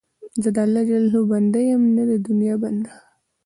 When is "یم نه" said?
1.69-2.03